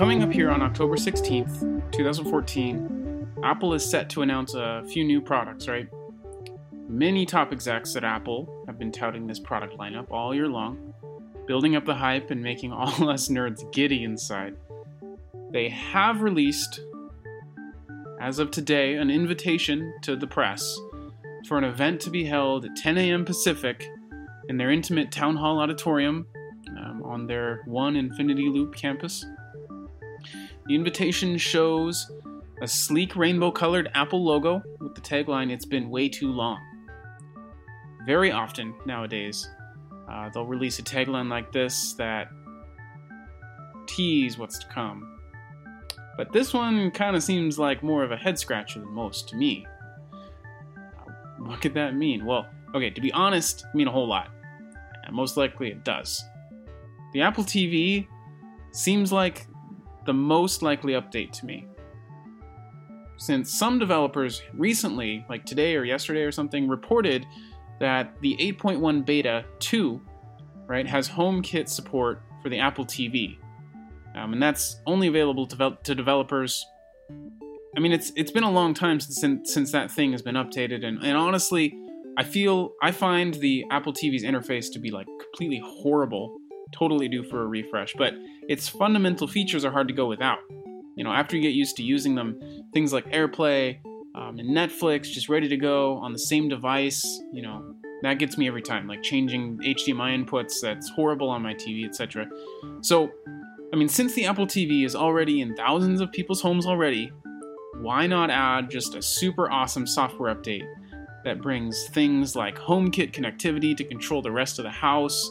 [0.00, 1.60] coming up here on October 16th,
[1.92, 5.86] 2014, Apple is set to announce a few new products, right?
[6.88, 10.94] Many top execs at Apple have been touting this product lineup all year long,
[11.46, 14.56] building up the hype and making all us nerds giddy inside.
[15.52, 16.80] They have released,
[18.22, 20.78] as of today, an invitation to the press
[21.46, 23.26] for an event to be held at 10 a.m.
[23.26, 23.86] Pacific
[24.48, 26.26] in their intimate town hall auditorium
[26.78, 29.26] um, on their One Infinite Loop campus.
[30.70, 32.12] The invitation shows
[32.62, 36.60] a sleek rainbow colored Apple logo with the tagline, It's been way too long.
[38.06, 39.48] Very often nowadays,
[40.08, 42.28] uh, they'll release a tagline like this that
[43.88, 45.18] tease what's to come.
[46.16, 49.36] But this one kind of seems like more of a head scratcher than most to
[49.36, 49.66] me.
[51.40, 52.24] What could that mean?
[52.24, 52.46] Well,
[52.76, 54.28] okay, to be honest, mean a whole lot.
[55.02, 56.22] And most likely it does.
[57.12, 58.06] The Apple TV
[58.70, 59.48] seems like
[60.06, 61.66] the most likely update to me.
[63.16, 67.26] Since some developers recently, like today or yesterday or something, reported
[67.78, 70.00] that the 8.1 beta 2,
[70.66, 73.36] right, has HomeKit support for the Apple TV.
[74.14, 76.64] Um, and that's only available to, to developers.
[77.76, 80.84] I mean, it's it's been a long time since since that thing has been updated,
[80.84, 81.76] and, and honestly,
[82.18, 86.36] I feel I find the Apple TV's interface to be like completely horrible
[86.72, 88.14] totally due for a refresh, but
[88.48, 90.38] its fundamental features are hard to go without.
[90.96, 92.40] You know, after you get used to using them,
[92.72, 93.78] things like AirPlay
[94.14, 98.36] um, and Netflix just ready to go on the same device, you know, that gets
[98.38, 98.86] me every time.
[98.86, 102.28] Like changing HDMI inputs, that's horrible on my TV, etc.
[102.80, 103.10] So,
[103.72, 107.12] I mean, since the Apple TV is already in thousands of people's homes already,
[107.76, 110.66] why not add just a super awesome software update
[111.24, 115.30] that brings things like HomeKit connectivity to control the rest of the house?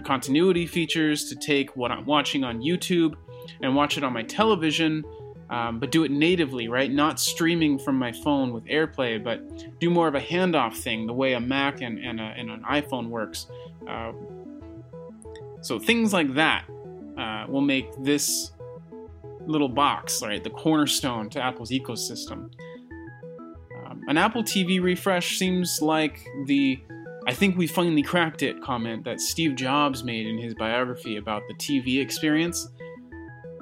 [0.00, 3.14] Continuity features to take what I'm watching on YouTube
[3.62, 5.04] and watch it on my television,
[5.50, 6.90] um, but do it natively, right?
[6.90, 11.12] Not streaming from my phone with AirPlay, but do more of a handoff thing, the
[11.12, 13.46] way a Mac and, and, a, and an iPhone works.
[13.88, 14.12] Uh,
[15.60, 16.64] so things like that
[17.18, 18.52] uh, will make this
[19.46, 22.50] little box, right, the cornerstone to Apple's ecosystem.
[23.84, 26.80] Um, an Apple TV refresh seems like the
[27.26, 31.42] I think we finally cracked it comment that Steve Jobs made in his biography about
[31.48, 32.66] the TV experience.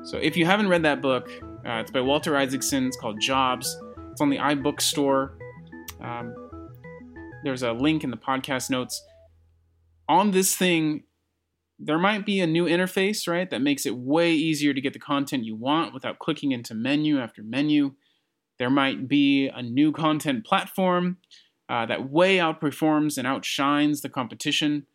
[0.05, 1.29] So if you haven't read that book,
[1.67, 2.87] uh, it's by Walter Isaacson.
[2.87, 3.77] It's called Jobs.
[4.13, 5.33] It's on the iBookstore.
[6.01, 6.35] Um,
[7.43, 9.05] there's a link in the podcast notes.
[10.09, 11.03] On this thing,
[11.81, 14.99] there might be a new interface, right, that makes it way easier to get the
[14.99, 17.93] content you want without clicking into menu after menu.
[18.59, 21.19] There might be a new content platform
[21.69, 24.87] uh, that way outperforms and outshines the competition.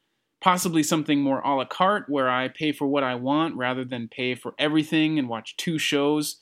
[0.41, 4.09] Possibly something more a la carte where I pay for what I want rather than
[4.09, 6.38] pay for everything and watch two shows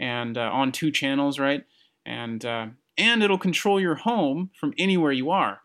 [0.00, 1.64] and uh, on two channels, right?
[2.04, 5.60] And uh, and it'll control your home from anywhere you are.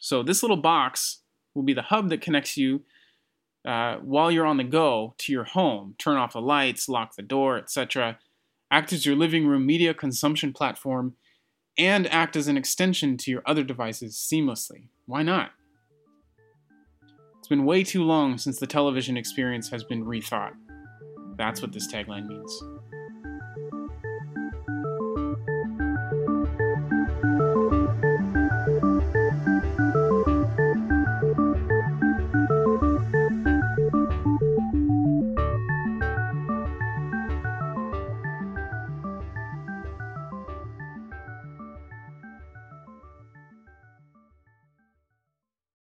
[0.00, 1.18] So this little box
[1.54, 2.82] will be the hub that connects you
[3.64, 5.94] uh, while you're on the go to your home.
[5.98, 8.18] Turn off the lights, lock the door, etc.
[8.70, 11.14] Act as your living room media consumption platform
[11.78, 14.88] and act as an extension to your other devices seamlessly.
[15.06, 15.50] Why not?
[17.38, 20.52] It's been way too long since the television experience has been rethought.
[21.36, 22.62] That's what this tagline means.